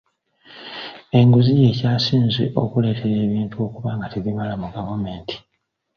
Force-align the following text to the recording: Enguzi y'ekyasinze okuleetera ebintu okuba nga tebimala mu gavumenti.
Enguzi 1.19 1.51
y'ekyasinze 1.61 2.43
okuleetera 2.61 3.15
ebintu 3.27 3.55
okuba 3.67 3.89
nga 3.97 4.07
tebimala 4.13 4.53
mu 4.61 4.67
gavumenti. 4.75 5.35